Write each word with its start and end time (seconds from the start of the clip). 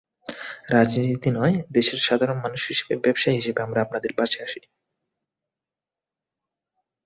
রাজনীতি 0.73 1.29
নয়, 1.31 1.55
দেশের 1.71 1.99
সাধারণ 1.99 2.37
মানুষ 2.37 2.61
হিসেবে, 2.67 2.93
ব্যবসায়ী 3.03 3.35
হিসেবে 3.35 3.59
আমরা 3.61 3.79
আপনাদের 3.81 4.11
পাশে 4.17 4.37
আছি। 4.43 4.59